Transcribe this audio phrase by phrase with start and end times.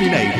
[0.00, 0.32] Mineiro.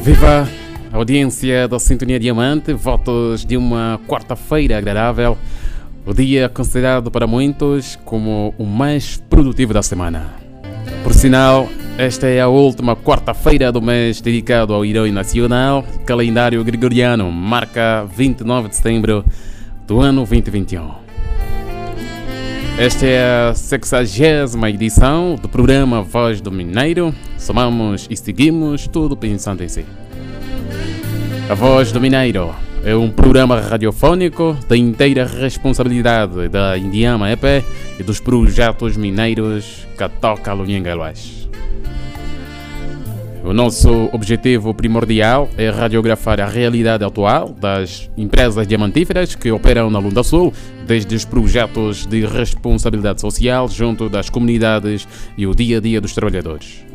[0.00, 0.48] Viva
[0.92, 5.36] a audiência da Sintonia Diamante, votos de uma quarta-feira agradável,
[6.06, 10.36] o dia considerado para muitos como o mais produtivo da semana.
[11.02, 17.32] Por sinal, esta é a última quarta-feira do mês dedicado ao herói nacional, calendário gregoriano,
[17.32, 19.24] marca 29 de setembro
[19.84, 21.03] do ano 2021.
[22.76, 27.14] Esta é a 60 edição do programa Voz do Mineiro.
[27.38, 29.86] Somamos e seguimos tudo pensando em si.
[31.48, 32.52] A Voz do Mineiro
[32.84, 37.64] é um programa radiofónico da inteira responsabilidade da Indiama EP
[38.00, 41.48] e dos projetos mineiros que toca Lunhengaluás.
[43.44, 49.98] O nosso objetivo primordial é radiografar a realidade atual das empresas diamantíferas que operam na
[49.98, 50.50] Lunda Sul,
[50.86, 55.06] desde os projetos de responsabilidade social junto das comunidades
[55.36, 56.86] e o dia a dia dos trabalhadores.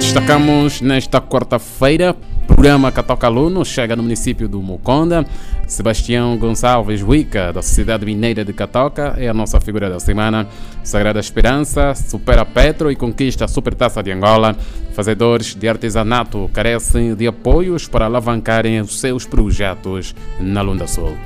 [0.00, 5.26] Destacamos nesta quarta-feira programa Catoca Aluno chega no município do Muconda.
[5.66, 10.46] Sebastião Gonçalves Wica, da Sociedade Mineira de Catoca, é a nossa figura da semana.
[10.82, 14.56] Sagrada Esperança supera Petro e conquista a Supertaça de Angola.
[14.92, 21.16] Fazedores de artesanato carecem de apoios para alavancarem os seus projetos na Lunda Sul.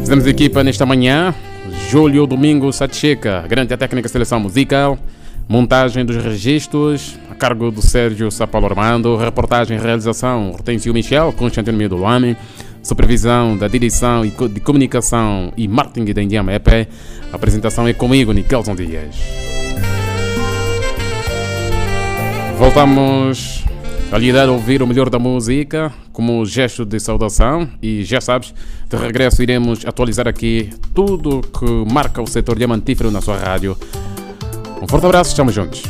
[0.00, 1.34] Fizemos equipa nesta manhã
[1.86, 4.98] Júlio Domingo Satcheca, grande técnica seleção musical,
[5.48, 11.78] montagem dos registros, a cargo do Sérgio Sapalo Armando, reportagem e realização Hortêncio Michel, Constantino
[11.78, 12.36] Medulame,
[12.82, 16.88] supervisão da direção de comunicação e marketing da Indiama EP,
[17.32, 19.16] apresentação é comigo, Nicolson Dias.
[22.58, 23.67] Voltamos
[24.10, 28.20] a lhe dar a ouvir o melhor da música como gesto de saudação e já
[28.20, 28.54] sabes,
[28.88, 33.76] de regresso iremos atualizar aqui tudo que marca o setor diamantífero na sua rádio.
[34.82, 35.82] Um forte abraço, estamos juntos.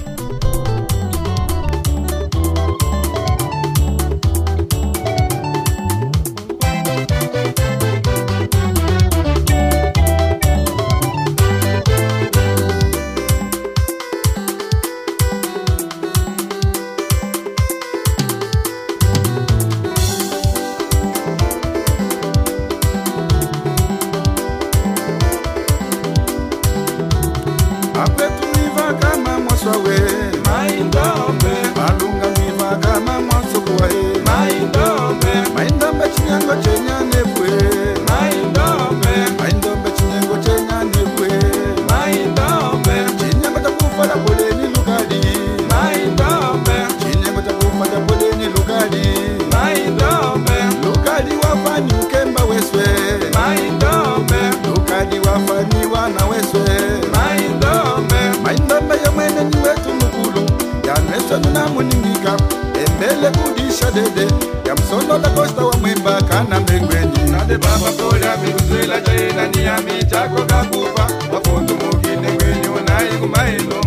[63.90, 64.26] dede.
[64.68, 67.30] Yamsondola kosta wa mwimba kana mbengwenyi.
[67.30, 71.06] Nade baba kola mikuzwela chaena niyami chako kakufa.
[71.32, 73.77] Mafundu mukine ngwenyi unayi kumaino.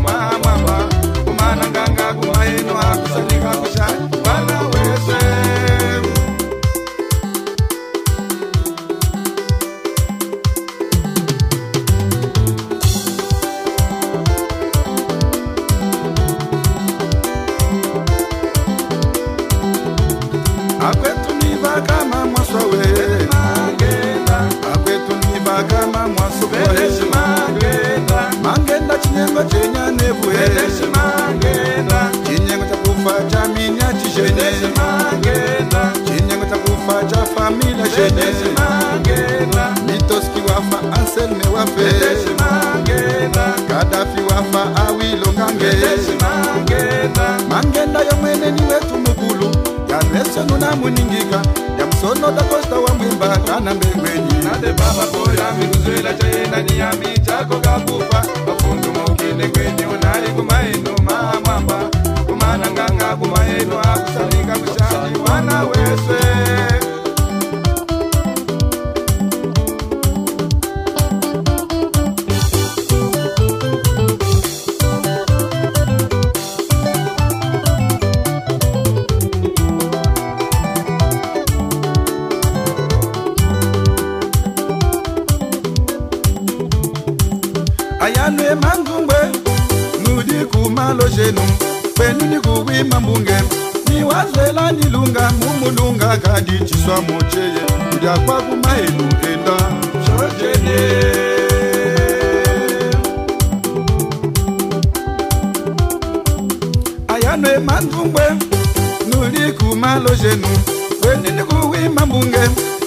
[60.95, 61.77] kumamwamba
[62.27, 66.19] kumana nganga kumaeno akusalika kushani mwana weswe
[96.11, 97.61] chakadichiswa mocheye
[97.91, 99.57] kudya kwakumainuenda
[100.05, 101.31] zvojenee
[107.31, 108.21] ano emandungwe
[109.09, 110.47] nuli kumalo jenu
[111.07, 112.39] wenini kuwima mbunge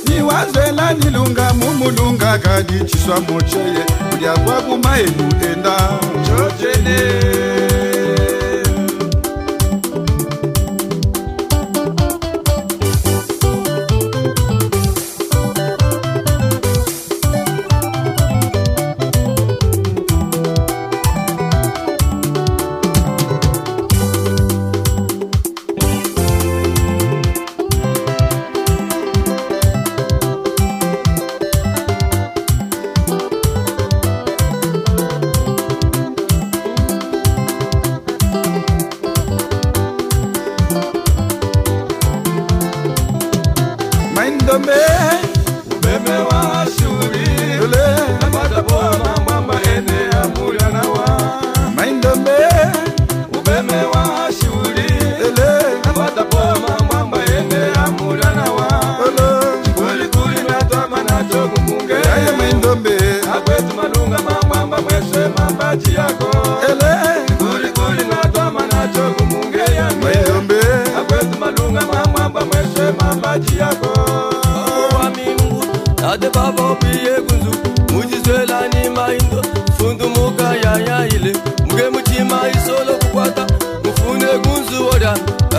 [0.08, 5.76] niwazwela nilunga mumulunga kadichiswa mocheye kudya kwakumaenu enda
[6.26, 6.98] jojene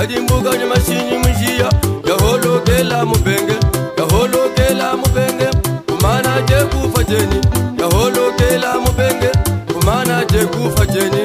[0.06, 1.70] adimbuganye mashinyi munjiya
[2.10, 3.56] yaholokela mubenge
[3.98, 5.48] yaholokela mubenge
[5.88, 7.40] kumana je kufa jeni
[7.80, 9.30] yaholokela mubenge
[9.74, 11.25] kumana je kufa jeni.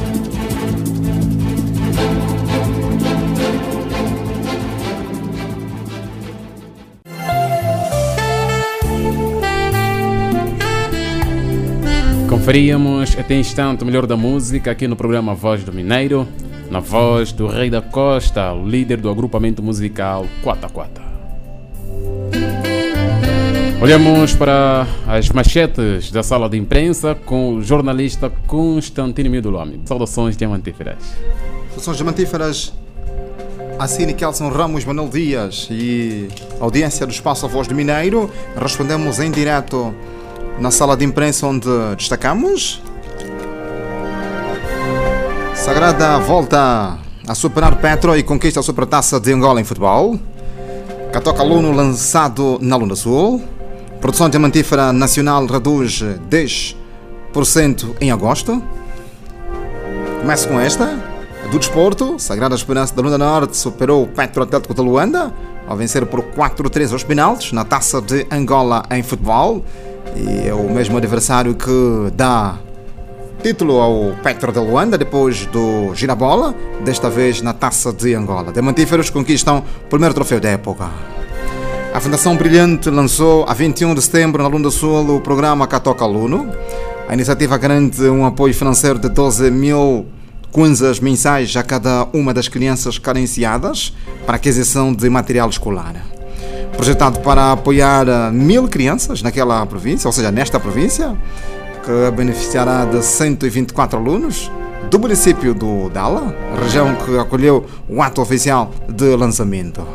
[12.41, 16.27] Conferíamos até instante o melhor da música aqui no programa Voz do Mineiro,
[16.71, 21.03] na voz do Rei da Costa, líder do agrupamento musical Quata Quata.
[23.79, 29.79] Olhamos para as machetes da sala de imprensa com o jornalista Constantino Midolome.
[29.85, 30.97] Saudações diamantíferas.
[31.69, 32.73] Saudações diamantíferas.
[33.77, 36.27] Assine Kelson Ramos, Manuel Dias e
[36.59, 38.31] audiência do Espaço A Voz do Mineiro.
[38.59, 39.93] Respondemos em direto
[40.61, 42.81] na sala de imprensa onde destacamos.
[45.55, 50.19] Sagrada volta a superar Petro e conquista a supertaça de Angola em futebol.
[51.11, 53.41] Catoca Aluno lançado na Luna Sul.
[53.99, 56.75] Produção diamantífera nacional reduz 10%
[57.99, 58.61] em agosto.
[60.21, 61.11] Começo com esta.
[61.51, 65.33] Do desporto, Sagrada Esperança da Luna Norte superou o Petro Atlético de Luanda
[65.67, 69.65] ao vencer por 4-3 aos penaltis na taça de Angola em futebol.
[70.15, 72.57] E é o mesmo adversário que dá
[73.41, 76.53] título ao Petro de Luanda depois do Girabola,
[76.83, 78.51] desta vez na taça de Angola.
[78.51, 80.89] Diamantíferos conquistam o primeiro troféu da época.
[81.93, 86.49] A Fundação Brilhante lançou a 21 de setembro na Lunda Sul o programa Catoca Aluno.
[87.09, 90.05] A iniciativa garante um apoio financeiro de 12 mil
[90.51, 93.93] kwanzas mensais a cada uma das crianças carenciadas
[94.25, 96.10] para aquisição de material escolar.
[96.81, 101.15] Projetado para apoiar mil crianças naquela província, ou seja, nesta província,
[101.85, 104.51] que beneficiará de 124 alunos
[104.89, 109.85] do município do Dala, região que acolheu o ato oficial de lançamento.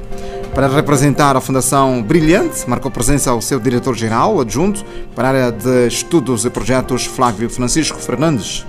[0.55, 5.89] Para representar a Fundação Brilhante, marcou presença o seu diretor-geral adjunto para a área de
[5.89, 8.65] estudos e projetos, Flávio Francisco Fernandes.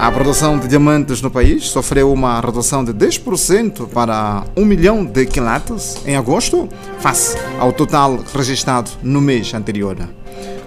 [0.00, 5.26] A produção de diamantes no país sofreu uma redução de 10% para 1 milhão de
[5.26, 6.66] quilates em agosto,
[7.00, 9.98] face ao total registrado no mês anterior.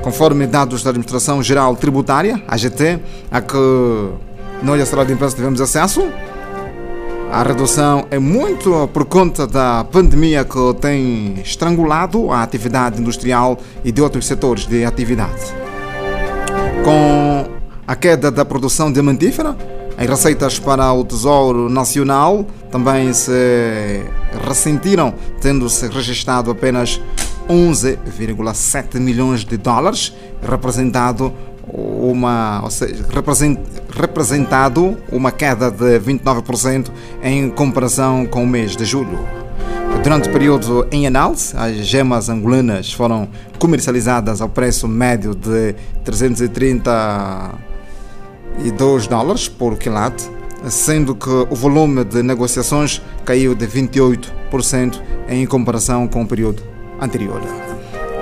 [0.03, 2.99] Conforme dados da Administração Geral Tributária, AGT,
[3.31, 3.57] a que
[4.61, 6.07] nós, a Sala de Imprensa, tivemos acesso,
[7.31, 13.91] a redução é muito por conta da pandemia que tem estrangulado a atividade industrial e
[13.91, 15.41] de outros setores de atividade.
[16.85, 17.32] Com
[17.87, 19.57] a queda da produção diamantífera,
[19.97, 24.01] as receitas para o Tesouro Nacional também se
[24.47, 26.99] ressentiram, tendo-se registrado apenas
[27.47, 31.31] 11,7 milhões de dólares, representado
[31.71, 33.05] uma, ou seja,
[33.95, 36.89] representado uma queda de 29%
[37.21, 39.19] em comparação com o mês de julho.
[40.03, 45.75] Durante o período em análise, as gemas angolanas foram comercializadas ao preço médio de
[48.53, 50.29] 332 dólares por quilate,
[50.69, 56.63] sendo que o volume de negociações caiu de 28% em comparação com o período
[57.01, 57.41] anterior.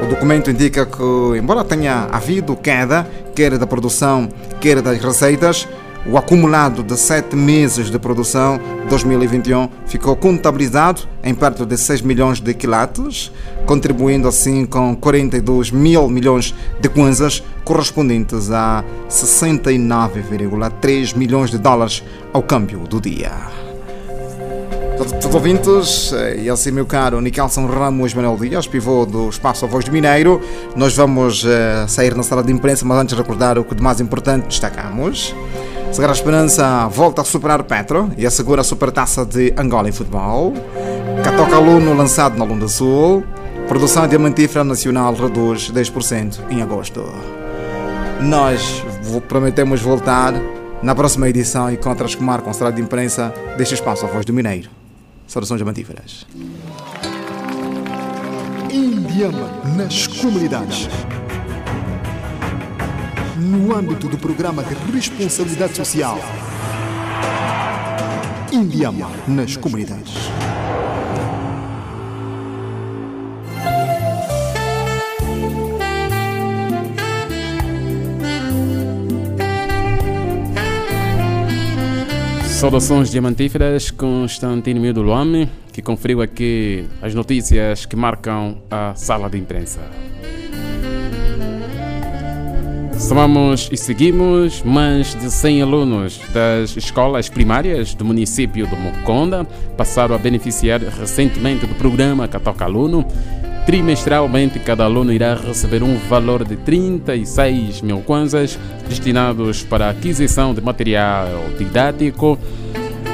[0.02, 5.68] O documento indica que, embora tenha havido queda, quer da produção, quer das receitas,
[6.05, 8.58] o acumulado de sete meses de produção
[8.89, 13.31] 2021 ficou contabilizado em perto de 6 milhões de quilates,
[13.65, 22.03] contribuindo assim com 42 mil milhões de kwanzas, correspondentes a 69,3 milhões de dólares
[22.34, 23.31] ao câmbio do dia.
[24.98, 29.86] Todos ouvintes, e assim meu caro Nicalson Ramos Manuel Dias, pivô do Espaço A Voz
[29.86, 30.39] do Mineiro,
[30.75, 34.00] nós vamos uh, sair na sala de imprensa, mas antes recordar o que de mais
[34.00, 35.34] importante destacamos.
[35.92, 40.54] Sagrada Esperança volta a superar Petro e assegura a supertaça de Angola em futebol.
[41.22, 43.26] Catoca Aluno lançado na Lunda Sul.
[43.68, 47.04] Produção diamantífera nacional reduz 10% em agosto.
[48.22, 48.84] Nós
[49.28, 50.34] prometemos voltar
[50.82, 54.26] na próxima edição e contra as que marcam a de imprensa deste espaço A Voz
[54.26, 54.70] do Mineiro.
[55.28, 56.26] Saudações diamantíferas.
[58.72, 60.88] Indiama nas comunidades.
[63.38, 66.20] No âmbito do programa de responsabilidade social.
[68.52, 70.14] Indiama nas comunidades.
[82.62, 89.30] Saudações diamantíferas, Constantino Mio do Luame, que conferiu aqui as notícias que marcam a sala
[89.30, 89.80] de imprensa.
[93.01, 99.43] Somamos e seguimos mais de 100 alunos das escolas primárias do município de Moconda
[99.75, 103.03] passaram a beneficiar recentemente do programa Catoca Aluno.
[103.65, 110.53] Trimestralmente, cada aluno irá receber um valor de 36 mil kwanzas destinados para a aquisição
[110.53, 111.27] de material
[111.58, 112.38] didático.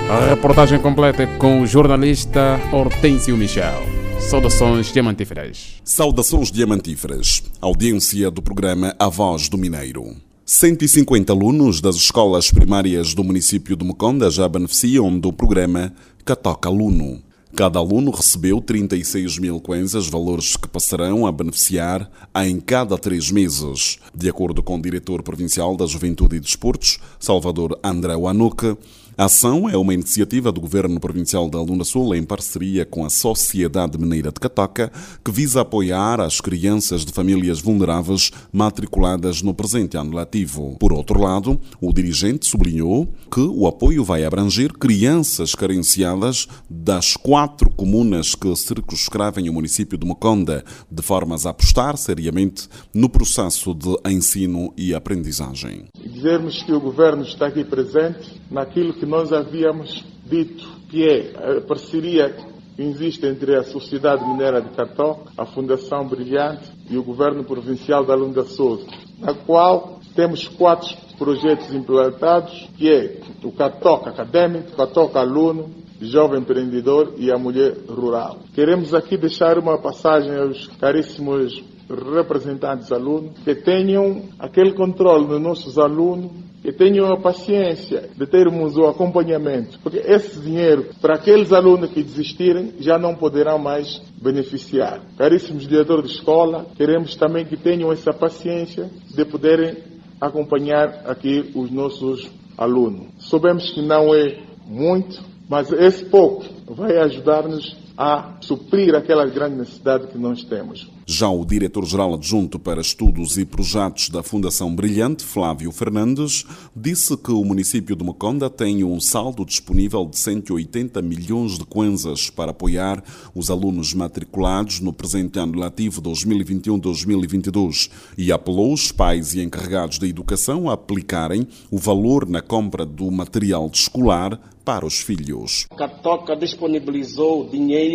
[0.10, 3.97] A reportagem completa é com o jornalista Hortêncio Michel.
[4.20, 5.76] Saudações diamantíferas.
[5.86, 7.44] Saudações diamantíferas.
[7.62, 10.18] Audiência do programa A Voz do Mineiro.
[10.46, 15.94] 150 alunos das escolas primárias do município de Meconda já beneficiam do programa
[16.26, 17.22] Catoca Aluno.
[17.56, 22.10] Cada aluno recebeu 36 mil kwanzas, valores que passarão a beneficiar
[22.46, 23.98] em cada três meses.
[24.14, 28.78] De acordo com o diretor provincial da Juventude e Desportos, Salvador André Wanuke,
[29.18, 33.10] a ação é uma iniciativa do Governo Provincial da Luna Sul em parceria com a
[33.10, 34.92] Sociedade Mineira de Catoca,
[35.26, 40.78] que visa apoiar as crianças de famílias vulneráveis matriculadas no presente ano letivo.
[40.80, 47.72] Por outro lado, o dirigente sublinhou que o apoio vai abranger crianças carenciadas das quatro
[47.72, 53.98] comunas que circunscrevem o município de Moconda, de formas a apostar seriamente no processo de
[54.12, 55.86] ensino e aprendizagem.
[56.00, 61.62] Dizermos que o Governo está aqui presente naquilo que nós havíamos dito, que é a
[61.62, 62.30] parceria
[62.76, 68.06] que existe entre a Sociedade Mineira de Catoca, a Fundação Brilhante e o Governo Provincial
[68.06, 68.86] da Lunda Souza,
[69.18, 77.14] na qual temos quatro projetos implantados, que é o Catoca o Catoca Aluno, Jovem Empreendedor
[77.18, 78.38] e a Mulher Rural.
[78.54, 85.80] Queremos aqui deixar uma passagem aos caríssimos representantes alunos que tenham aquele controle dos nossos
[85.80, 91.92] alunos que tenham a paciência de termos o acompanhamento, porque esse dinheiro, para aqueles alunos
[91.92, 95.00] que desistirem, já não poderão mais beneficiar.
[95.18, 99.78] Caríssimos diretores de escola, queremos também que tenham essa paciência de poderem
[100.20, 103.14] acompanhar aqui os nossos alunos.
[103.20, 110.08] Sabemos que não é muito, mas esse pouco vai ajudar-nos a suprir aquela grande necessidade
[110.08, 110.88] que nós temos.
[111.10, 116.46] Já o diretor-geral adjunto para estudos e projetos da Fundação Brilhante, Flávio Fernandes,
[116.76, 122.30] disse que o município de Moconda tem um saldo disponível de 180 milhões de kwanzas
[122.30, 123.02] para apoiar
[123.34, 130.08] os alunos matriculados no presente ano letivo 2021-2022 e apelou os pais e encarregados da
[130.08, 135.66] educação a aplicarem o valor na compra do material escolar para os filhos.
[135.78, 137.87] Catoca disponibilizou dinheiro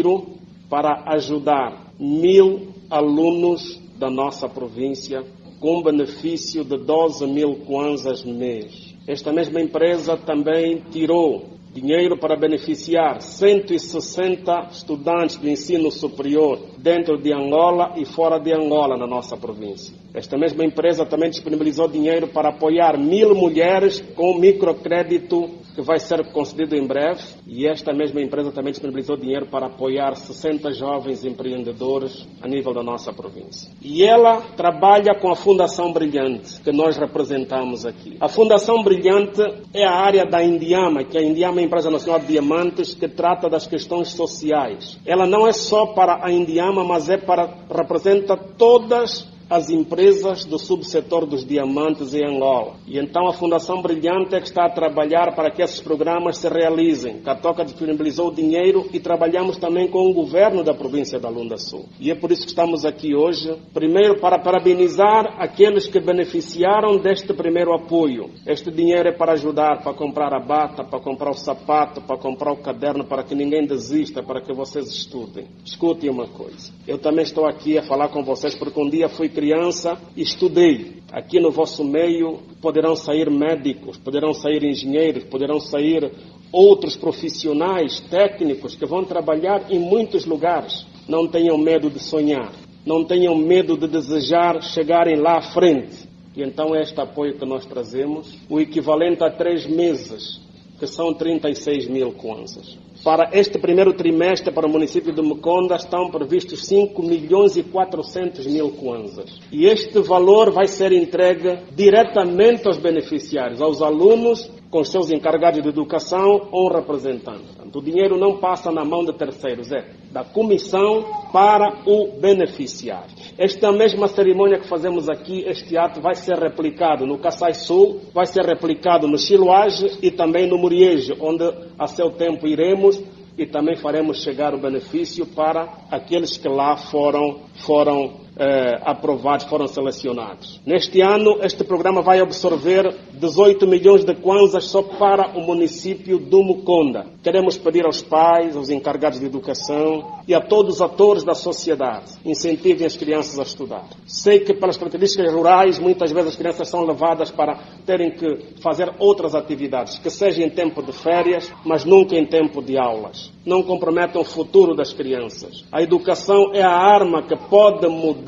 [0.69, 5.23] para ajudar mil alunos da nossa província
[5.61, 8.95] com benefício de 12 mil kwanzas mês.
[9.07, 17.33] Esta mesma empresa também tirou dinheiro para beneficiar 160 estudantes de ensino superior dentro de
[17.33, 19.97] Angola e fora de Angola na nossa província.
[20.13, 26.33] Esta mesma empresa também disponibilizou dinheiro para apoiar mil mulheres com microcrédito que vai ser
[26.33, 32.27] concedido em breve e esta mesma empresa também disponibilizou dinheiro para apoiar 60 jovens empreendedores
[32.41, 33.71] a nível da nossa província.
[33.81, 38.17] E ela trabalha com a Fundação Brilhante, que nós representamos aqui.
[38.21, 42.21] A Fundação Brilhante é a área da Indiama, que a Indiama é a empresa nacional
[42.21, 44.99] de diamantes que trata das questões sociais.
[45.07, 50.59] Ela não é só para a Indiama, mas é para representa todas as empresas do
[50.59, 52.77] subsetor dos diamantes em Angola.
[52.87, 56.49] E então a Fundação Brilhante é que está a trabalhar para que esses programas se
[56.49, 57.21] realizem.
[57.21, 61.85] Catoca disponibilizou o dinheiro e trabalhamos também com o governo da província da Lunda Sul.
[62.01, 67.35] E é por isso que estamos aqui hoje, primeiro para parabenizar aqueles que beneficiaram deste
[67.35, 68.31] primeiro apoio.
[68.47, 72.53] Este dinheiro é para ajudar, para comprar a bata, para comprar o sapato, para comprar
[72.53, 75.45] o caderno, para que ninguém desista, para que vocês estudem.
[75.63, 76.73] Escutem uma coisa.
[76.89, 81.03] Eu também estou aqui a falar com vocês porque um dia fui criança estudei.
[81.11, 86.13] Aqui no vosso meio poderão sair médicos, poderão sair engenheiros, poderão sair
[86.53, 90.87] outros profissionais técnicos que vão trabalhar em muitos lugares.
[91.09, 92.53] Não tenham medo de sonhar,
[92.87, 96.09] não tenham medo de desejar chegarem lá à frente.
[96.37, 100.41] E então este apoio que nós trazemos, o equivalente a três meses,
[100.79, 102.79] que são 36 mil kwanzas.
[103.05, 108.47] Para este primeiro trimestre, para o município de Meconda, estão previstos 5 milhões e 400
[108.47, 109.41] mil kwanzas.
[109.51, 115.69] E este valor vai ser entregue diretamente aos beneficiários, aos alunos, com seus encarregados de
[115.69, 117.51] educação ou representantes.
[117.75, 123.11] O dinheiro não passa na mão de terceiros, é da comissão para o beneficiário.
[123.39, 128.27] Esta mesma cerimônia que fazemos aqui, este ato vai ser replicado no Kassai Sul, vai
[128.27, 131.45] ser replicado no Chiloage e também no Muriejo, onde
[131.79, 133.03] a seu tempo iremos
[133.39, 139.67] e também faremos chegar o benefício para aqueles que lá foram, foram eh, aprovados, foram
[139.67, 140.59] selecionados.
[140.65, 146.43] Neste ano, este programa vai absorver 18 milhões de kwanzas só para o município do
[146.43, 147.05] Muconda.
[147.23, 152.13] Queremos pedir aos pais, aos encarregados de educação e a todos os atores da sociedade,
[152.25, 153.85] incentivem as crianças a estudar.
[154.07, 158.91] Sei que pelas características rurais, muitas vezes as crianças são levadas para terem que fazer
[158.99, 163.31] outras atividades, que seja em tempo de férias, mas nunca em tempo de aulas.
[163.45, 165.65] Não comprometam o futuro das crianças.
[165.71, 168.22] A educação é a arma que pode mudar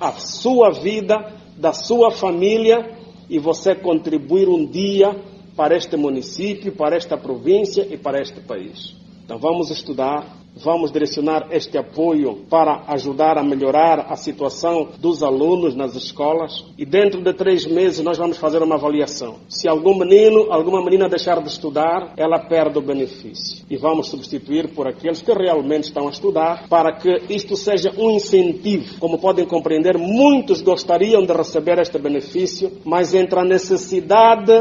[0.00, 2.96] a sua vida, da sua família
[3.28, 5.14] e você contribuir um dia
[5.56, 9.03] para este município, para esta província e para este país.
[9.24, 15.74] Então vamos estudar, vamos direcionar este apoio para ajudar a melhorar a situação dos alunos
[15.74, 19.36] nas escolas e dentro de três meses nós vamos fazer uma avaliação.
[19.48, 24.74] Se algum menino, alguma menina deixar de estudar, ela perde o benefício e vamos substituir
[24.74, 28.98] por aqueles que realmente estão a estudar para que isto seja um incentivo.
[29.00, 34.52] Como podem compreender, muitos gostariam de receber este benefício, mas entre a necessidade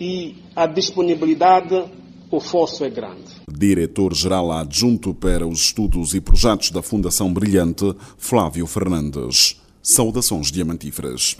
[0.00, 1.84] e a disponibilidade,
[2.30, 3.24] o fosso é grande.
[3.50, 9.60] Diretor-Geral Adjunto para os Estudos e Projetos da Fundação Brilhante, Flávio Fernandes.
[9.82, 11.36] Saudações diamantíferas.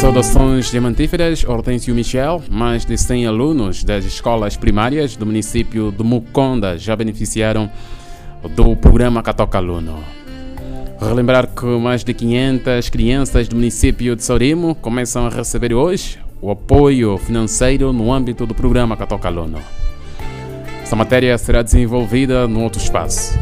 [0.00, 2.42] Saudações diamantíferas, Hortêncio Michel.
[2.48, 7.68] Mais de 100 alunos das escolas primárias do município de Muconda já beneficiaram
[8.54, 10.04] do programa Catoca Aluno.
[11.00, 16.50] Relembrar que mais de 500 crianças do município de Sorimo começam a receber hoje o
[16.50, 19.58] apoio financeiro no âmbito do programa Catoca Aluno.
[20.82, 23.38] Essa matéria será desenvolvida num outro espaço.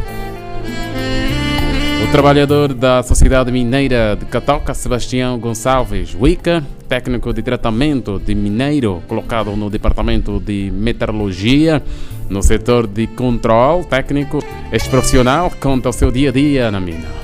[2.02, 9.02] O trabalhador da Sociedade Mineira de Catoca, Sebastião Gonçalves Wica, técnico de tratamento de mineiro
[9.08, 11.82] colocado no Departamento de Meteorologia,
[12.28, 14.38] no setor de controle técnico,
[14.72, 17.15] este profissional conta o seu dia a dia na mina.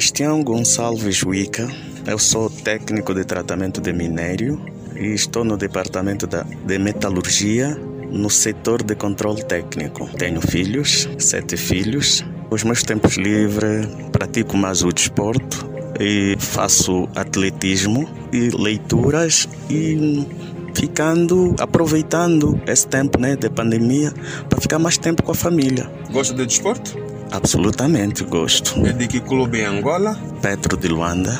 [0.00, 1.68] Sebastião Gonçalves Wica,
[2.06, 4.58] eu sou técnico de tratamento de minério
[4.96, 7.76] e estou no departamento da, de metalurgia
[8.10, 10.08] no setor de controle técnico.
[10.16, 12.24] Tenho filhos, sete filhos.
[12.50, 20.26] Os meus tempos livres pratico mais o desporto e faço atletismo e leituras e
[20.74, 24.14] ficando, aproveitando esse tempo né, de pandemia
[24.48, 25.90] para ficar mais tempo com a família.
[26.10, 27.09] Gosta de desporto?
[27.30, 28.84] Absolutamente gosto.
[28.86, 30.18] É de que clube em Angola?
[30.42, 31.38] Petro de Luanda.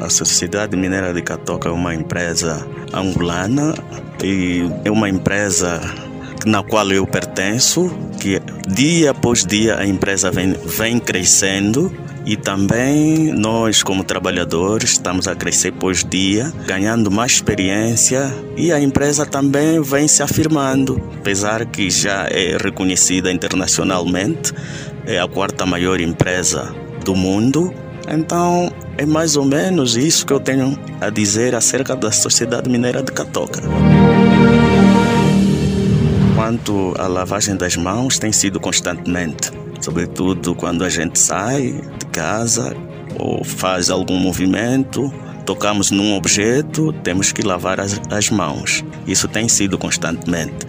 [0.00, 3.74] A Sociedade Mineira de Catoca é uma empresa angolana
[4.22, 5.80] e é uma empresa
[6.44, 11.92] na qual eu pertenço, que dia após dia a empresa vem, vem crescendo
[12.24, 18.80] e também nós, como trabalhadores, estamos a crescer pós dia, ganhando mais experiência e a
[18.80, 24.52] empresa também vem se afirmando, apesar que já é reconhecida internacionalmente,
[25.04, 26.72] é a quarta maior empresa
[27.04, 27.74] do mundo.
[28.08, 33.02] Então, é mais ou menos isso que eu tenho a dizer acerca da Sociedade Mineira
[33.02, 33.60] de Catoca.
[36.36, 42.74] Quanto à lavagem das mãos, tem sido constantemente sobretudo quando a gente sai de casa
[43.18, 45.12] ou faz algum movimento,
[45.44, 48.84] tocamos num objeto, temos que lavar as, as mãos.
[49.06, 50.66] Isso tem sido constantemente.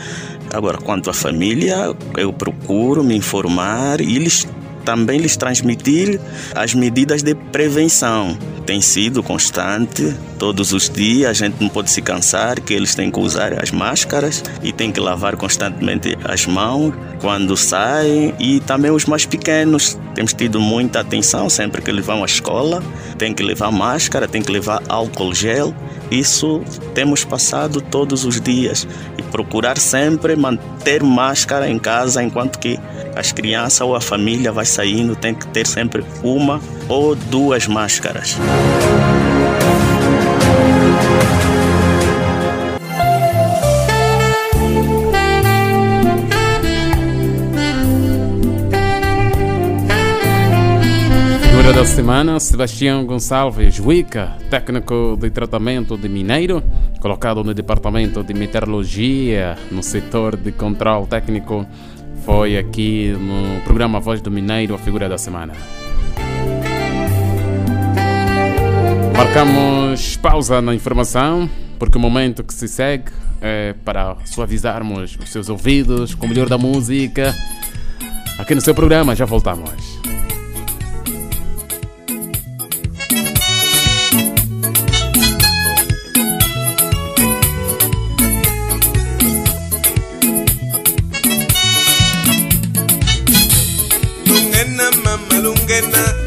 [0.51, 4.47] Agora, quanto à família, eu procuro me informar e lhes,
[4.83, 6.19] também lhes transmitir
[6.53, 8.37] as medidas de prevenção.
[8.65, 13.11] Tem sido constante, todos os dias, a gente não pode se cansar que eles têm
[13.11, 18.89] que usar as máscaras e têm que lavar constantemente as mãos quando saem e também
[18.89, 19.97] os mais pequenos.
[20.15, 22.81] Temos tido muita atenção sempre que eles vão à escola,
[23.17, 25.75] tem que levar máscara, tem que levar álcool gel.
[26.09, 26.61] Isso
[26.93, 32.79] temos passado todos os dias e procurar sempre manter máscara em casa enquanto que
[33.15, 38.37] as crianças ou a família vai saindo, tem que ter sempre uma ou duas máscaras.
[51.41, 56.61] Figura da semana, Sebastião Gonçalves Wica, técnico de tratamento de mineiro,
[56.99, 61.65] colocado no departamento de meteorologia, no setor de controle técnico,
[62.25, 65.53] foi aqui no programa Voz do Mineiro, a figura da semana.
[69.23, 73.05] Marcamos pausa na informação, porque o momento que se segue
[73.41, 77.33] é para suavizarmos os seus ouvidos com o melhor da música.
[78.37, 79.71] Aqui no seu programa, já voltamos.
[94.27, 96.22] Lungena mama lungena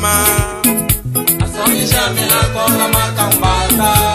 [0.00, 0.62] mama.
[1.44, 4.09] Asonisha mi ako kama kambata.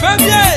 [0.00, 0.47] fẹ́.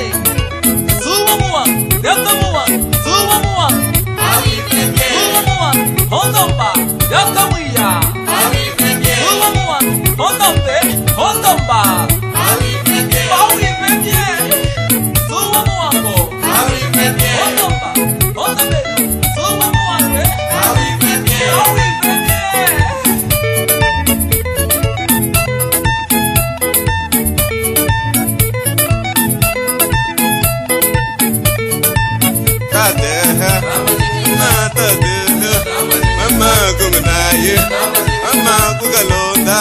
[38.91, 39.57] Mama kugalonda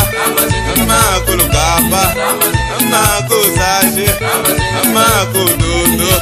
[0.76, 2.14] mama kulukapa
[2.80, 4.08] mama kuzaje
[4.84, 6.12] mama kudundo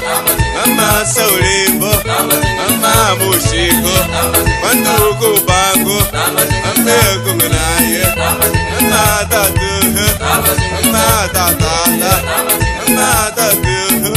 [0.66, 1.92] mama saulimbo
[2.70, 3.96] mama mushiko
[4.62, 6.02] banduku bangu
[6.64, 8.04] mame kungnaye
[8.80, 9.72] mama tatu
[10.92, 12.12] mama tatata
[12.88, 14.12] mama tatu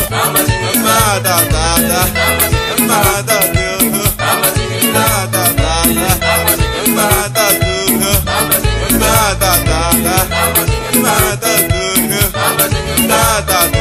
[0.76, 2.08] mama tatata
[2.80, 3.68] mama tatu
[4.94, 6.51] mama tatata
[10.46, 11.82] tatata mama tatu
[13.08, 13.81] mama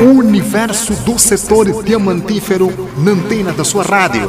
[0.00, 4.28] Universo do setor diamantífero na antena da sua rádio.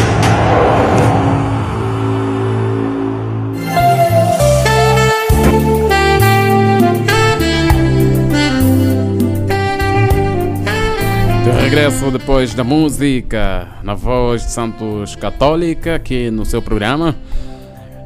[11.71, 17.15] Regresso depois da música, na voz de Santos Católica, aqui no seu programa.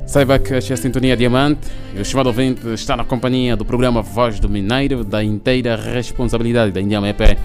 [0.05, 3.65] Saiba que esta é a Sintonia Diamante e o chamado ouvinte está na companhia do
[3.65, 7.39] programa Voz do Mineiro, da inteira responsabilidade da Indiama EP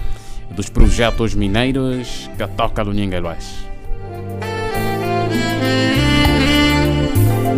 [0.51, 3.23] dos projetos mineiros que toca do Ninguém.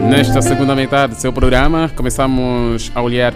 [0.09, 3.33] Nesta segunda metade do seu programa, começamos a olhar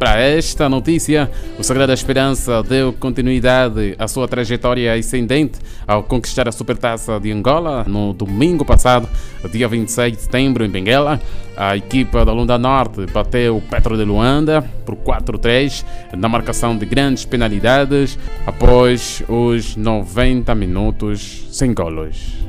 [0.00, 1.30] para esta notícia.
[1.58, 7.84] O Sagrada Esperança deu continuidade à sua trajetória ascendente ao conquistar a Supertaça de Angola
[7.86, 9.06] no domingo passado,
[9.52, 11.20] dia 26 de setembro, em Benguela.
[11.54, 15.84] A equipa da Lunda Norte bateu o Petro de Luanda por 4-3
[16.16, 22.40] na marcação de grandes penalidades após os 90 minutos sem golos.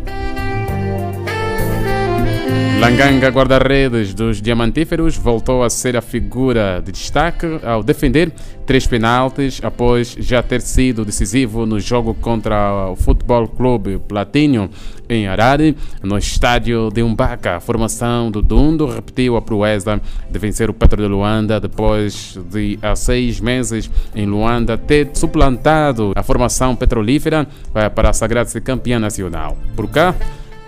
[2.81, 8.31] Langanga, guarda-redes dos Diamantíferos, voltou a ser a figura de destaque ao defender
[8.65, 14.67] três penaltis após já ter sido decisivo no jogo contra o Futebol Clube Platinho
[15.07, 17.57] em Harare, no estádio de Umbaka.
[17.57, 22.79] A formação do Dundo repetiu a proeza de vencer o Petro de Luanda depois de,
[22.81, 28.97] há seis meses, em Luanda, ter suplantado a formação petrolífera eh, para a sagrada campeã
[28.97, 29.55] nacional.
[29.75, 30.15] Por cá,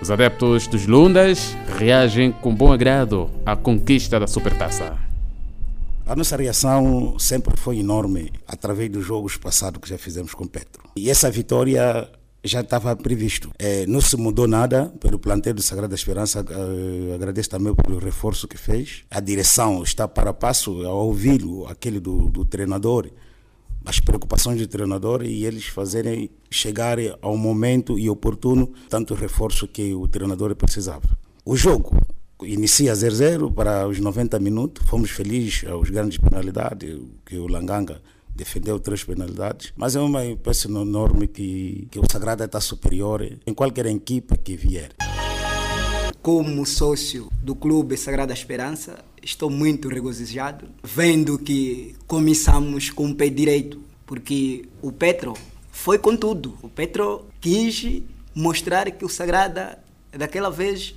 [0.03, 4.97] os adeptos dos Lundas reagem com bom agrado à conquista da Supertaça.
[6.05, 10.83] A nossa reação sempre foi enorme através dos jogos passados que já fizemos com Petro.
[10.97, 12.09] E essa vitória
[12.43, 13.51] já estava previsto.
[13.57, 16.45] É, não se mudou nada pelo plantel do Sagrada Esperança.
[16.49, 19.05] Eh, agradeço também pelo reforço que fez.
[19.09, 23.09] A direção está para passo ao ouvir aquele do, do treinador
[23.85, 29.93] as preocupações do treinador e eles fazerem chegar ao momento e oportuno tanto reforço que
[29.93, 31.07] o treinador precisava.
[31.45, 31.95] O jogo
[32.41, 34.87] inicia 0-0 para os 90 minutos.
[34.87, 38.01] Fomos felizes aos grandes penalidades que o Langanga
[38.35, 43.53] defendeu três penalidades, mas é uma peça enorme que, que o Sagrada está superior em
[43.53, 44.91] qualquer equipe que vier.
[46.21, 53.29] Como sócio do Clube Sagrada Esperança, estou muito regozijado vendo que começamos com o pé
[53.29, 55.33] direito, porque o Petro
[55.71, 56.57] foi com tudo.
[56.61, 58.03] O Petro quis
[58.35, 59.79] mostrar que o Sagrada,
[60.11, 60.95] daquela vez,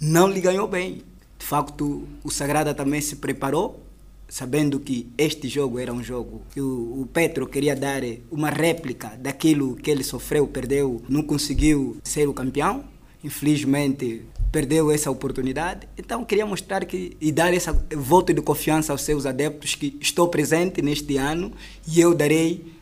[0.00, 1.02] não lhe ganhou bem.
[1.38, 3.82] De facto, o Sagrada também se preparou,
[4.28, 9.12] sabendo que este jogo era um jogo que o, o Petro queria dar uma réplica
[9.18, 12.84] daquilo que ele sofreu, perdeu, não conseguiu ser o campeão.
[13.24, 15.88] Infelizmente, perdeu essa oportunidade.
[15.98, 20.28] Então, queria mostrar que e dar esse voto de confiança aos seus adeptos que estou
[20.28, 21.50] presente neste ano
[21.88, 22.72] e eu darei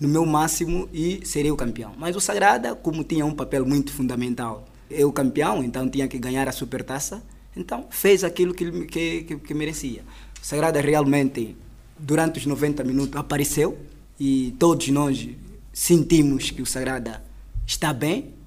[0.00, 1.92] no meu máximo e serei o campeão.
[1.98, 6.18] Mas o Sagrada, como tinha um papel muito fundamental, é o campeão, então tinha que
[6.18, 7.22] ganhar a supertaça,
[7.54, 10.02] então fez aquilo que, que, que, merecia.
[10.42, 11.54] O Sagrada realmente,
[11.98, 13.78] durante os 90 minutos, apareceu
[14.18, 15.28] e todos nós
[15.72, 17.22] sentimos que o Sagrada
[17.66, 18.39] está bem,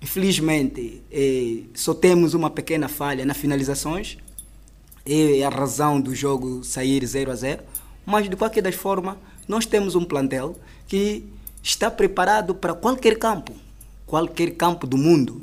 [0.00, 4.18] Infelizmente, eh, só temos uma pequena falha nas finalizações,
[5.04, 7.62] é a razão do jogo sair 0 a 0.
[8.04, 9.16] Mas, de qualquer das formas,
[9.48, 10.56] nós temos um plantel
[10.86, 11.24] que
[11.62, 13.52] está preparado para qualquer campo,
[14.04, 15.42] qualquer campo do mundo.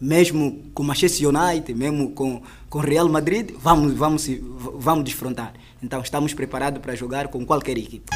[0.00, 4.28] Mesmo com Manchester United, mesmo com, com Real Madrid, vamos, vamos,
[4.76, 5.54] vamos desfrontar.
[5.82, 8.08] Então, estamos preparados para jogar com qualquer equipe.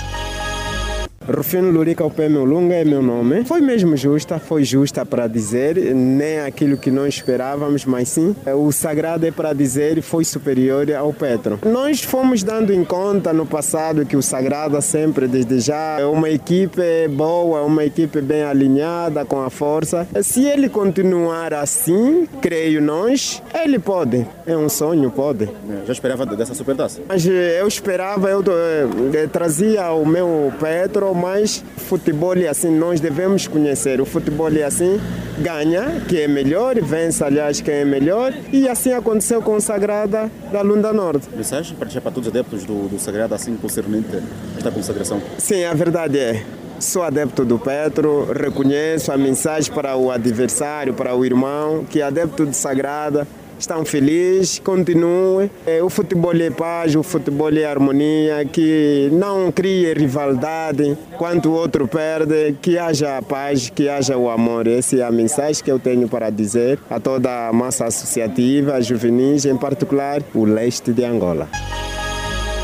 [1.28, 3.44] Rufino Lurica Upeme Lunga é meu nome.
[3.44, 8.72] Foi mesmo justa, foi justa para dizer, nem aquilo que nós esperávamos, mas sim, o
[8.72, 11.58] sagrado é para dizer foi superior ao Petro.
[11.64, 16.28] Nós fomos dando em conta no passado que o sagrado sempre, desde já, é uma
[16.30, 20.06] equipe boa, uma equipe bem alinhada com a força.
[20.22, 24.26] Se ele continuar assim, creio nós, ele pode.
[24.46, 25.48] É um sonho, pode.
[25.86, 27.00] Já esperava dessa supertaça?
[27.08, 33.00] Mas eu esperava, eu, eu, eu trazia o meu Petro mas futebol é assim, nós
[33.00, 34.00] devemos conhecer.
[34.00, 35.00] O futebol é assim,
[35.38, 40.30] ganha, que é melhor, vence, aliás, quem é melhor, e assim aconteceu com o Sagrada
[40.50, 41.28] da Lunda Norte.
[41.34, 44.22] Mensagem para deixar para todos os adeptos do, do Sagrada, assim, concernente
[44.56, 45.20] esta consagração?
[45.38, 46.42] Sim, a verdade é.
[46.78, 52.02] Sou adepto do Petro, reconheço a mensagem para o adversário, para o irmão, que é
[52.02, 53.26] adepto do Sagrada,
[53.62, 55.50] estão felizes, continuem.
[55.82, 61.86] O futebol é paz, o futebol é harmonia, que não crie rivalidade quando o outro
[61.86, 64.66] perde, que haja paz, que haja o amor.
[64.66, 68.80] Essa é a mensagem que eu tenho para dizer a toda a massa associativa, a
[68.80, 71.48] juvenis, em particular o leste de Angola.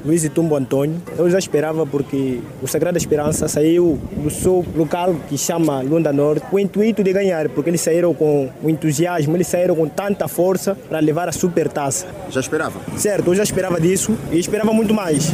[0.04, 1.00] Luiz Tumbo Antônio.
[1.16, 6.46] Eu já esperava porque o Sagrada Esperança saiu do seu local que chama Lunda Norte
[6.48, 10.28] com o intuito de ganhar, porque eles saíram com o entusiasmo, eles saíram com tanta
[10.28, 12.06] força para levar a super taça.
[12.30, 12.80] Já esperava?
[12.96, 15.32] Certo, eu já esperava disso e esperava muito mais.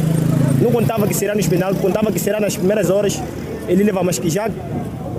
[0.61, 3.21] Não contava que será no penalti, contava que será nas primeiras horas
[3.67, 4.49] ele leva, mas que já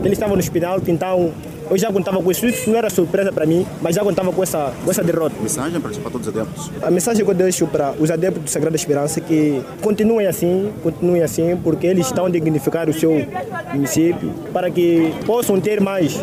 [0.03, 1.33] ele estava no penalti, então
[1.71, 4.43] eu já contava com isso, isso não era surpresa para mim, mas já contava com
[4.43, 5.35] essa, com essa derrota.
[5.41, 6.71] Mensagem para, para todos os adeptos?
[6.83, 10.73] A mensagem que eu deixo para os adeptos do Sagrada Esperança é que continuem assim,
[10.83, 13.27] continuem assim, porque eles estão a dignificar o seu
[13.73, 16.21] município, para que possam ter mais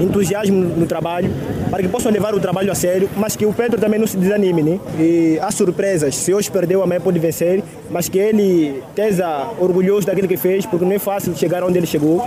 [0.00, 1.30] entusiasmo no trabalho
[1.68, 4.16] para que possam levar o trabalho a sério, mas que o Pedro também não se
[4.16, 4.80] desanime, né?
[4.98, 10.28] E há surpresas, se hoje perdeu, amanhã pode vencer, mas que ele esteja orgulhoso daquilo
[10.28, 12.26] que fez, porque não é fácil chegar onde ele chegou.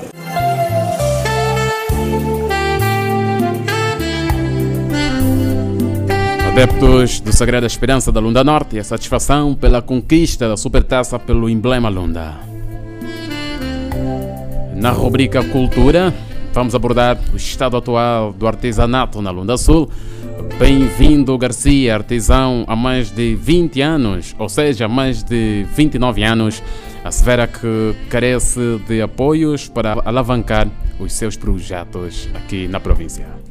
[6.51, 11.87] Adeptos do Sagrada Esperança da Lunda Norte, a satisfação pela conquista da Supertaça pelo emblema
[11.87, 12.39] Lunda.
[14.75, 16.13] Na rubrica Cultura,
[16.51, 19.89] vamos abordar o estado atual do artesanato na Lunda Sul.
[20.59, 26.61] Bem-vindo Garcia, artesão há mais de 20 anos, ou seja, há mais de 29 anos,
[27.01, 30.67] assevera que carece de apoios para alavancar
[30.99, 33.50] os seus projetos aqui na província.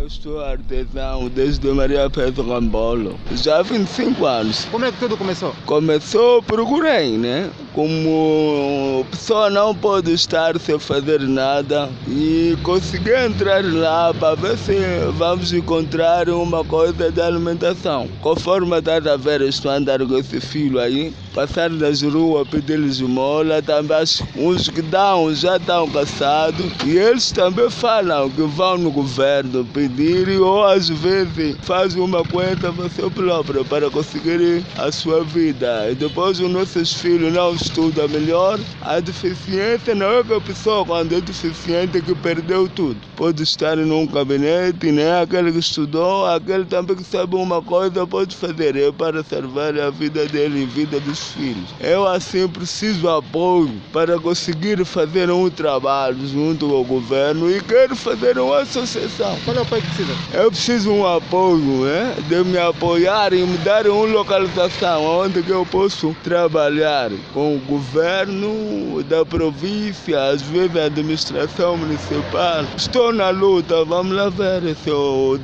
[0.00, 4.64] Eu sou artesão desde Maria Pedro Rambolo, já há 25 anos.
[4.66, 5.52] Como é que tudo começou?
[5.66, 7.50] Começou, procurei, né?
[7.74, 14.76] Como pessoa não pode estar sem fazer nada e consegui entrar lá para ver se
[15.16, 18.08] vamos encontrar uma coisa de alimentação.
[18.22, 23.62] Conforme está a ver, estou andando com esse filho aí, passar nas ruas, pedir-lhes mola,
[23.62, 24.02] também
[24.34, 30.28] uns que dão já estão cansados e eles também falam que vão no governo pedir
[30.40, 35.88] ou às vezes fazem uma conta para seu próprio para conseguir a sua vida.
[35.88, 38.58] E depois os nossos filhos não estudam melhor.
[38.82, 42.96] A deficiência não é que a pessoa quando é deficiente que perdeu tudo.
[43.14, 45.22] Pode estar num gabinete, né?
[45.22, 49.90] aquele que estudou, aquele também que sabe uma coisa pode fazer é para salvar a
[49.90, 51.68] vida dele e a vida dos filhos.
[51.80, 58.38] Eu assim preciso apoio para conseguir fazer um trabalho junto ao governo e quero fazer
[58.38, 59.38] uma associação.
[59.44, 60.12] Qual é o apoio que precisa?
[60.32, 62.14] Eu preciso um apoio, né?
[62.28, 69.02] de me apoiar e me dar uma localização onde eu posso trabalhar com o governo
[69.04, 72.64] da província, às vezes a administração municipal.
[72.76, 74.90] Estou na luta, vamos lá ver se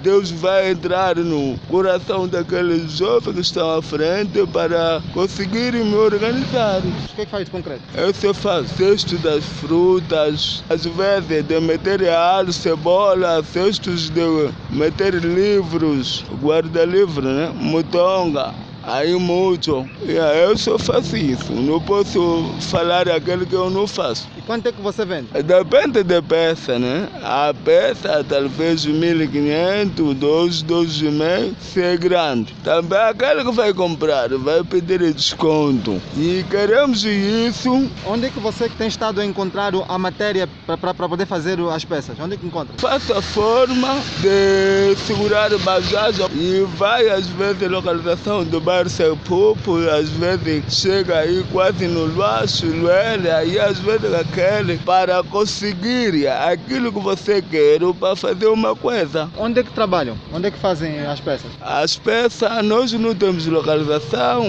[0.03, 6.81] Deus vai entrar no coração daqueles jovens que estão à frente para conseguirem me organizar.
[6.81, 7.83] O que é que faz de concreto?
[7.95, 15.15] Eu sei fazer cesto das frutas, às vezes de meter alho, cebola, cestos de meter
[15.15, 17.53] livros, guarda-livro, né?
[17.55, 18.53] Mutonga.
[18.87, 19.89] Aí muito.
[20.07, 21.53] Yeah, eu só faço isso.
[21.53, 24.29] Não posso falar aquilo que eu não faço.
[24.37, 25.29] E quanto é que você vende?
[25.43, 27.09] Depende da peça, né?
[27.23, 32.55] A peça talvez 1.500, 2, 2,5, se é grande.
[32.63, 36.01] Também aquele que vai comprar vai pedir desconto.
[36.17, 37.89] E queremos isso.
[38.07, 42.19] Onde é que você tem estado a encontrar a matéria para poder fazer as peças?
[42.21, 42.75] Onde é que encontra?
[42.79, 50.11] Faça a forma de segurar bagagem e vai às vezes localização do bairro Sepupo, às
[50.11, 56.99] vezes chega aí quase no Luacho, Luele, aí às vezes aquele para conseguir aquilo que
[56.99, 59.31] você quer para fazer uma coisa.
[59.39, 60.17] Onde é que trabalham?
[60.33, 61.51] Onde é que fazem as peças?
[61.61, 64.45] As peças, nós não temos localização.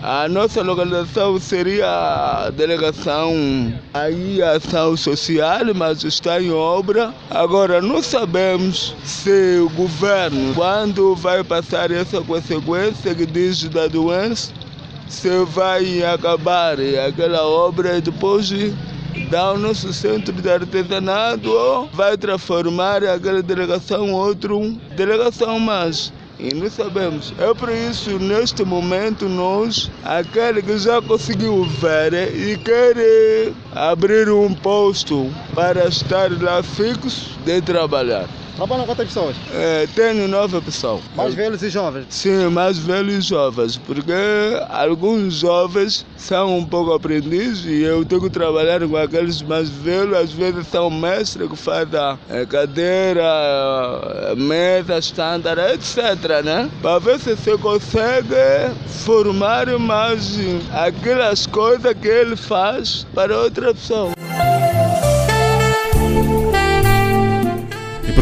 [0.00, 3.32] A nossa localização seria a delegação
[3.92, 7.12] aí ação social, mas está em obra.
[7.28, 14.52] Agora não sabemos se o governo, quando vai passar essa consequência que diz da doença,
[15.08, 18.52] se vai acabar aquela obra e depois
[19.30, 24.54] dar o nosso centro de artesanato ou vai transformar aquela delegação em outra
[24.94, 26.12] delegação mais.
[26.38, 27.34] E não sabemos.
[27.36, 32.94] É por isso, neste momento, nós, aquele que já conseguiu ver e quer
[33.74, 38.28] abrir um posto para estar lá fixo de trabalhar.
[38.58, 39.36] Trabalham quantas pessoas?
[39.54, 41.00] É, tenho nove pessoas.
[41.14, 42.06] Mais velhos e jovens?
[42.10, 44.12] Sim, mais velhos e jovens, porque
[44.68, 50.16] alguns jovens são um pouco aprendizes e eu tenho que trabalhar com aqueles mais velhos,
[50.16, 56.42] às vezes são mestres que fazem é, cadeira, é, mesa, estándar, etc.
[56.44, 56.68] Né?
[56.82, 58.34] Para ver se você consegue
[58.88, 60.36] formar mais
[60.72, 64.14] aquelas coisas que ele faz para outra pessoa.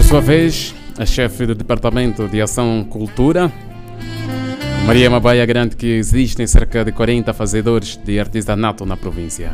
[0.07, 3.52] Sua vez, a chefe do Departamento de Ação Cultura,
[4.86, 9.52] Maria Mabaia garante que existem cerca de 40 fazedores de artesanato na província.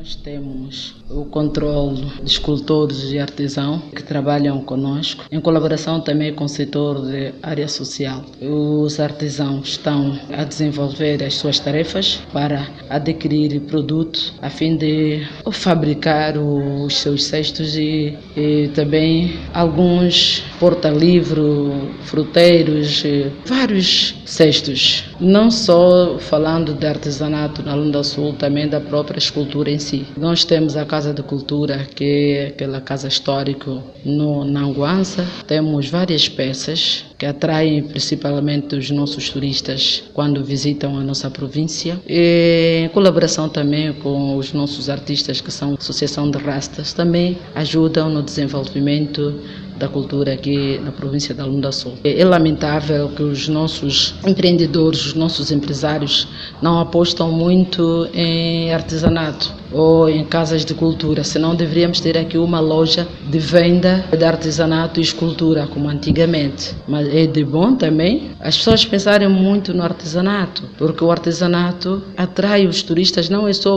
[0.00, 6.44] Nós temos o controle de escultores e artesãos que trabalham conosco, em colaboração também com
[6.44, 8.24] o setor de área social.
[8.40, 16.38] Os artesãos estão a desenvolver as suas tarefas para adquirir produtos a fim de fabricar
[16.38, 23.02] os seus cestos e, e também alguns porta-livro, fruteiros,
[23.44, 25.09] vários cestos.
[25.20, 30.06] Não só falando de artesanato na Lunda Sul, também da própria escultura em si.
[30.16, 33.70] Nós temos a Casa de Cultura, que é aquela casa histórica
[34.02, 35.26] no Nanguança.
[35.46, 42.00] Temos várias peças que atraem principalmente os nossos turistas quando visitam a nossa província.
[42.08, 47.36] E, em colaboração também com os nossos artistas, que são a Associação de Rastas, também
[47.54, 49.38] ajudam no desenvolvimento
[49.80, 51.94] da cultura aqui na província da Lunda Sul.
[52.04, 56.28] É lamentável que os nossos empreendedores, os nossos empresários
[56.60, 62.60] não apostam muito em artesanato ou em casas de cultura, senão deveríamos ter aqui uma
[62.60, 66.74] loja de venda de artesanato e escultura, como antigamente.
[66.88, 72.66] Mas é de bom também as pessoas pensarem muito no artesanato, porque o artesanato atrai
[72.66, 73.76] os turistas, não é só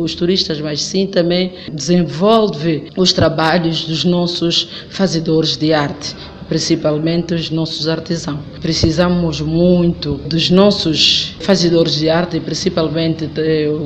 [0.00, 6.16] os turistas, mas sim também desenvolve os trabalhos dos nossos fazedores de arte
[6.52, 8.40] principalmente os nossos artesãos.
[8.60, 13.26] Precisamos muito dos nossos fazedores de arte, principalmente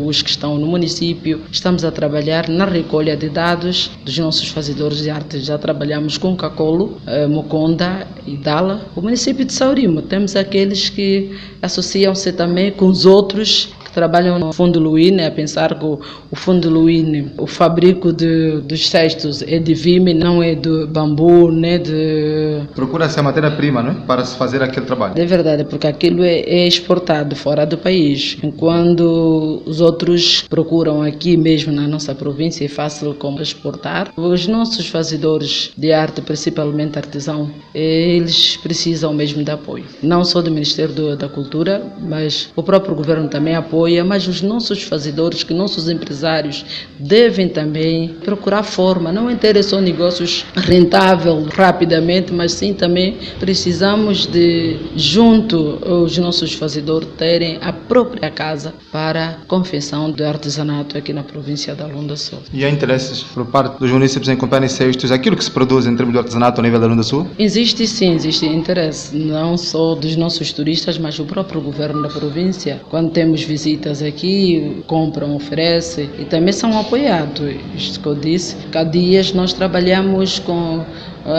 [0.05, 1.43] os que estão no município.
[1.53, 5.39] Estamos a trabalhar na recolha de dados dos nossos fazedores de arte.
[5.39, 8.85] Já trabalhamos com Cacolo, eh, Moconda e Dala.
[8.97, 14.79] O município de Saurimo, temos aqueles que associam-se também com os outros trabalham no Fundo
[14.79, 15.99] Luíne, a pensar que o,
[16.31, 21.51] o Fundo Luíne, o fabrico de, dos cestos é de vime, não é de bambu,
[21.51, 22.61] nem de...
[22.75, 23.95] Procura-se a matéria-prima, não é?
[24.07, 25.15] Para se fazer aquele trabalho.
[25.17, 31.35] É verdade, porque aquilo é, é exportado fora do país, enquanto os outros procuram aqui
[31.39, 34.13] mesmo na nossa província, é fácil como exportar.
[34.15, 39.87] Os nossos fazedores de arte, principalmente artesão, eles precisam mesmo de apoio.
[40.03, 44.43] Não só do Ministério da Cultura, mas o próprio governo também apoia apoia, mas os
[44.43, 46.65] nossos fazedores, que nossos empresários
[46.99, 54.77] devem também procurar forma, não ter só negócios rentáveis rapidamente, mas sim também precisamos de,
[54.97, 61.75] junto os nossos fazedores, terem a própria casa para confecção de artesanato aqui na província
[61.75, 62.39] da Lunda Sul.
[62.53, 65.95] E há interesses por parte dos municípios em comprarem cestos, aquilo que se produz em
[65.95, 67.27] termos de artesanato a nível da Lunda Sul?
[67.39, 72.81] Existe sim, existe interesse, não só dos nossos turistas, mas do próprio governo da província.
[72.89, 77.53] Quando temos visitas visitas aqui, compram, oferecem e também são apoiados.
[77.75, 80.85] Isto que eu disse, há dias nós trabalhamos com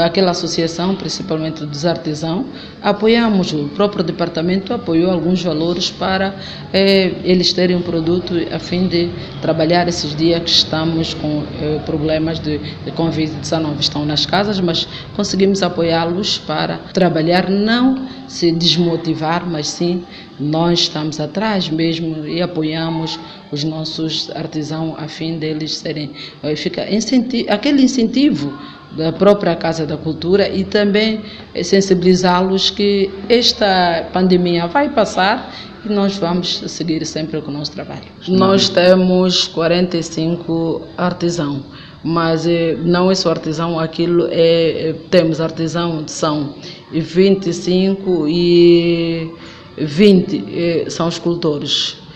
[0.04, 2.46] aquela associação, principalmente dos artesãos,
[2.82, 6.36] apoiamos, o próprio departamento apoiou alguns valores para
[6.74, 9.10] eh, eles terem um produto a fim de
[9.42, 13.80] trabalhar esses dias que estamos com eh, problemas de, de Covid-19.
[13.80, 20.04] Estão nas casas, mas conseguimos apoiá-los para trabalhar, não se desmotivar, mas sim
[20.40, 23.18] nós estamos atrás mesmo e apoiamos
[23.52, 26.12] os nossos artesãos a fim deles serem,
[26.56, 28.54] fica incentivo, aquele incentivo
[28.92, 31.22] da própria Casa da Cultura e também
[31.64, 35.54] sensibilizá-los que esta pandemia vai passar
[35.86, 38.06] e nós vamos seguir sempre com o nosso trabalho.
[38.28, 41.64] Nós temos 45 artesãos,
[42.04, 42.46] mas
[42.84, 46.56] não é só artesão, aquilo é, temos artesão são
[46.92, 49.32] 25 e
[49.78, 52.07] 20 são escultores.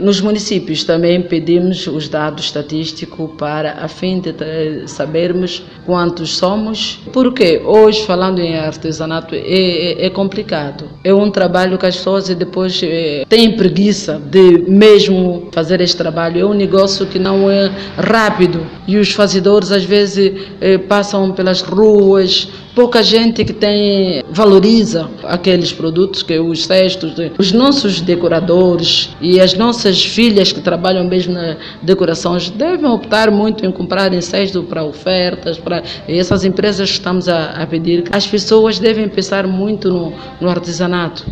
[0.00, 7.00] Nos municípios também pedimos os dados estatísticos para a fim de sabermos quantos somos.
[7.10, 10.84] Porque hoje, falando em artesanato, é, é, é complicado.
[11.02, 16.40] É um trabalho que as pessoas depois é, têm preguiça de mesmo fazer este trabalho.
[16.40, 21.62] É um negócio que não é rápido e os fazedores às vezes é, passam pelas
[21.62, 29.40] ruas pouca gente que tem valoriza aqueles produtos que os cestos, os nossos decoradores e
[29.40, 34.84] as nossas filhas que trabalham mesmo na decoração devem optar muito em comprar cestos para
[34.84, 38.04] ofertas, para essas empresas que estamos a, a pedir.
[38.10, 41.26] As pessoas devem pensar muito no, no artesanato.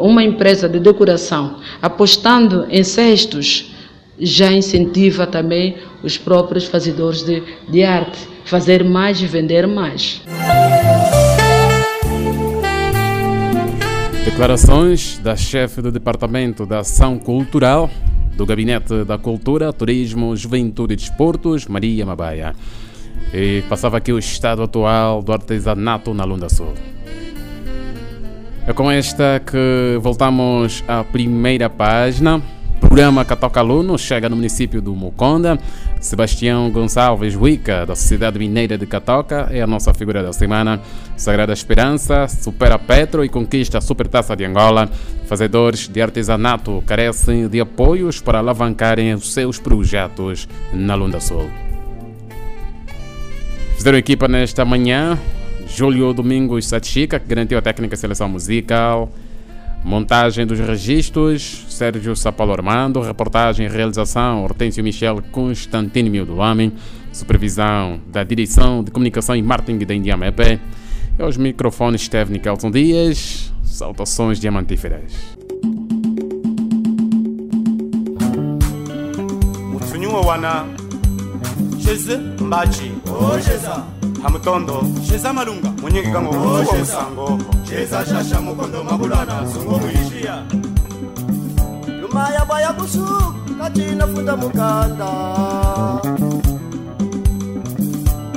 [0.00, 3.72] Uma empresa de decoração apostando em cestos
[4.18, 10.20] já incentiva também os próprios fazedores de, de arte fazer mais e vender mais.
[14.24, 17.88] Declarações da chefe do Departamento da Ação Cultural
[18.36, 22.54] do Gabinete da Cultura, Turismo, Juventude e Desportos, Maria Mabaia.
[23.32, 26.74] E passava aqui o estado atual do artesanato na Lunda Sul.
[28.66, 32.42] É com esta que voltamos à primeira página.
[32.90, 35.56] Programa Catoca Aluno chega no município do Muconda.
[36.00, 40.80] Sebastião Gonçalves Wica, da Sociedade Mineira de Catoca, é a nossa figura da semana.
[41.16, 44.90] Sagrada Esperança supera Petro e conquista a Supertaça de Angola.
[45.26, 51.48] Fazedores de artesanato carecem de apoios para alavancarem os seus projetos na Lunda Sul.
[53.76, 55.16] Fizeram equipa nesta manhã
[55.68, 59.08] Júlio Domingos Satchica, que garantiu a técnica seleção musical.
[59.84, 63.00] Montagem dos registros, Sérgio Sapolo Armando.
[63.00, 66.72] Reportagem e realização, Hortêncio Michel Constantino Mildoame.
[67.12, 70.60] Supervisão da Direção de Comunicação e Marketing da Indiama EP.
[71.18, 73.52] E aos microfones esteve Nikelson Dias.
[73.64, 75.38] Saudações diamantíferas.
[80.00, 80.64] mutsunyuwa wana
[81.90, 82.92] sheze mbaji.
[83.34, 83.82] Osheza.
[84.22, 84.82] hamutondo.
[85.08, 85.70] Sheza malunga.
[85.82, 87.38] munyingi kango kuwa musango.
[87.68, 90.42] Sheza shasha mukondo mabulana sungo mwishia.
[92.02, 95.10] nyuma ya baya kusuka kati nafunda mukanda.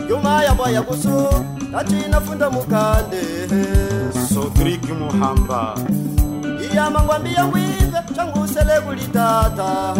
[0.10, 3.22] Nyuma ya baya kusuka kati nafunda mukande.
[4.34, 5.76] Sodriki muhamba.
[6.74, 9.94] Iyama ngwambiya ngwive changusele kulitata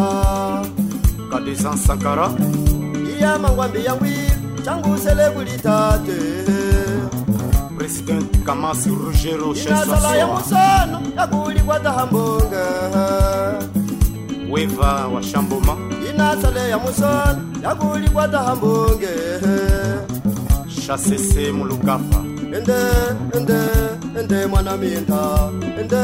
[3.24, 6.20] kadizan sankara iyama ngwambiya ngwive changusele kulitate.
[7.78, 12.66] President kamasi rugero inasala ya musano yakulikwata hambonga
[14.52, 15.78] weva wa shamboma.
[16.14, 19.08] Inasala ya musano yakulikwata hambonge
[20.86, 22.24] shasese mulukapa
[22.58, 22.74] ende
[23.38, 23.60] ende
[24.20, 25.50] ende mwana minta
[25.80, 26.02] ende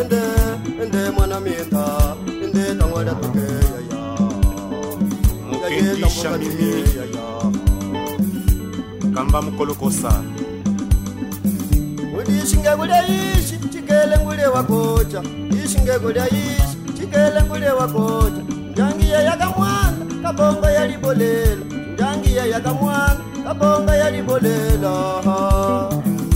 [0.00, 0.22] ende
[0.82, 3.91] ende mwana minta ende tangwada tokeya
[5.82, 6.84] mukendisha mimi
[9.14, 10.22] kamba mukolokosa
[12.18, 15.22] udishinge kulya ishi chikele ngule wakocha.
[15.64, 18.42] Ishinge kulya ishi chikele ngule wakocha.
[18.72, 21.64] Njangiye yakamwana kabonga yalibolela
[21.94, 24.92] njangiye yakamwana kabonga yalibolela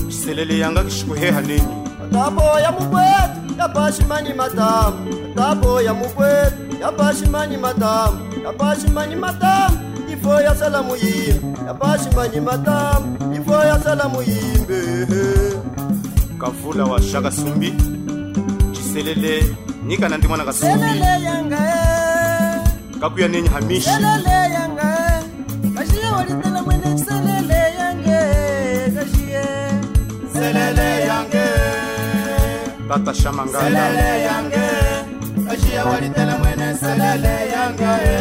[0.09, 1.77] selele yanga kishikuheha ninyi
[2.13, 4.97] tapo ya mukwetu yapashimani matamu.
[5.37, 9.77] Tapo ya mukwetu yapashimani matamu yabashimanyi matamu
[10.13, 14.81] ifo yasala muyimbe yabashimanyi matamu ifo yasala muyimbe
[16.41, 17.75] kavula wa shaka sumbi.
[18.73, 20.85] Chiselele nyika na ndi mwana kasumbi.
[20.85, 21.41] E.
[23.01, 23.91] Kakuya nenyi hamishi?
[23.91, 23.93] E.
[31.35, 31.57] E.
[32.89, 34.76] Tata shamangala.
[35.77, 38.17] ya walitela mwene selele yanga e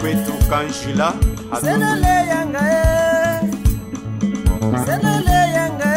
[0.00, 1.12] kwetu kanjila
[1.60, 2.84] selele yanga e
[4.86, 5.90] selele yanga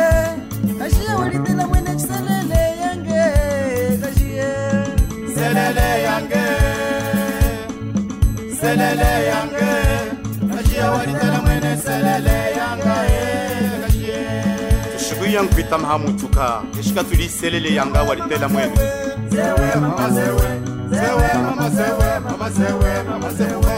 [0.69, 4.49] e kashiya walitela mwene selele yanga e kashiye
[5.35, 6.43] selele yanga
[8.61, 9.40] selele yanga
[15.41, 18.75] tushikuya nkwita mahamutuka ishika tuli selele yanga walitela mwene
[19.29, 20.61] Zewe mama zewe.
[20.89, 22.19] Zewe mama zewe.
[22.19, 23.03] Mama zewe.
[23.09, 23.73] Mama zewe.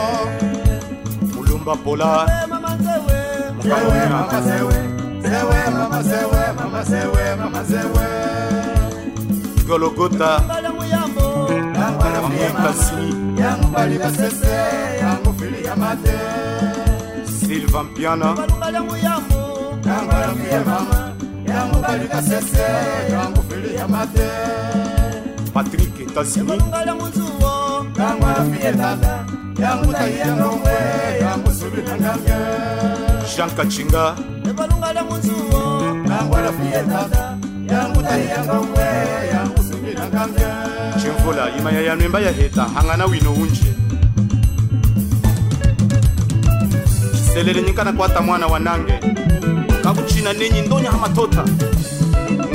[1.36, 2.78] mulumba pola Zewe mama
[4.41, 4.74] zewe.
[5.22, 6.53] Zewe mama zewe.
[6.59, 7.36] Mama zewe.
[7.36, 8.07] Mama zewe.
[9.68, 10.41] gologota
[12.18, 12.95] amukasi
[13.41, 14.55] Yangu bali kasese.
[15.01, 16.20] Yangu fili ya mate.
[17.39, 20.59] silva mpiana Yangu rafie
[21.54, 22.66] ya mobali kasese
[23.12, 24.28] yango feli ya mate.
[25.54, 27.51] Patrik etasinimongola mozuwo
[27.99, 29.26] yango alafi etata
[29.60, 30.74] yango tai yangongwe
[31.22, 32.38] yango sobi na ngange.
[33.36, 34.16] Jean kacinga
[34.49, 35.62] ebalungala mozuwo
[36.10, 37.38] yango alafi etata
[37.72, 38.86] yango tai yangongwe
[39.34, 40.45] yango sobi na ngange.
[41.01, 43.74] Cimvula imaya ya nwemba ya heta hangana wino unje
[47.34, 48.99] selele nyikana kwata mwana wa nange.
[49.94, 51.46] akutshina nenye ndonya amathotha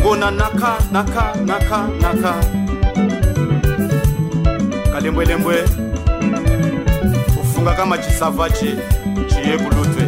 [0.01, 2.35] ngona naka naka naka naka.
[4.93, 5.65] Kalembwelembwe
[7.41, 8.11] ufunga kama ci
[9.29, 10.03] ciye kulutwe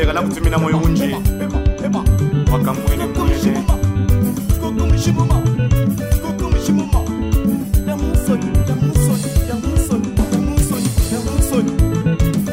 [0.00, 1.14] lera nakutumina moyo unji
[2.52, 3.64] wakamwene mwene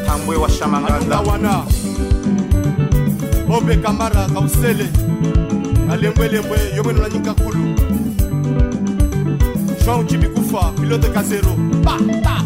[0.06, 1.62] tambwe washamangazawana
[3.56, 4.86] obe kamara kausele.
[5.88, 7.74] Kalembwelembwe yomwene nanyika kulu
[9.84, 11.56] jean cibikufa pilote kazero.
[11.84, 12.42] Pa, pa,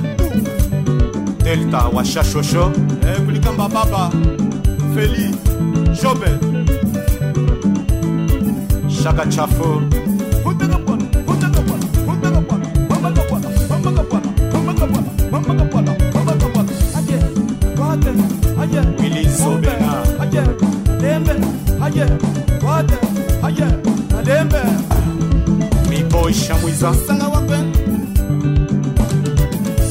[1.45, 2.73] delta washashosho
[3.07, 4.11] eh, kulikamba baba.
[4.95, 5.37] Félix,
[6.01, 6.39] Jobel,
[9.03, 9.81] Chaka Chafo.
[18.99, 19.93] Willy Sobena.
[25.89, 27.73] miboy shamwiza sanga wapen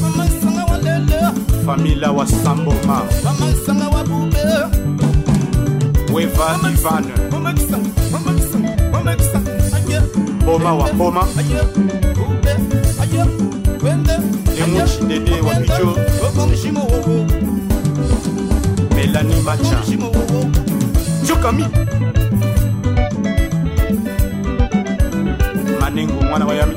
[0.02, 1.20] mama sanga walele
[1.66, 3.88] famila wa samboma mama sanga
[6.12, 7.06] Weva Ivan.
[10.46, 11.28] Boma wa Boma.
[14.58, 15.96] Emuchi Dede wa Bijo.
[18.96, 19.82] Melanie Macha.
[21.28, 21.66] Chukami.
[25.80, 26.76] Manengo mwana wa Yami.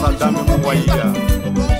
[0.00, 1.25] Sadame Mwaia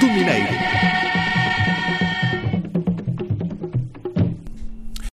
[0.00, 0.69] do Mineiro.